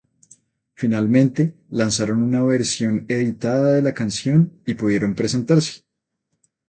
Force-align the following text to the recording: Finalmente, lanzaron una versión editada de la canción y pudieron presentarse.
Finalmente, 0.73 1.53
lanzaron 1.69 2.23
una 2.23 2.41
versión 2.41 3.05
editada 3.07 3.73
de 3.73 3.83
la 3.83 3.93
canción 3.93 4.51
y 4.65 4.73
pudieron 4.73 5.13
presentarse. 5.13 5.83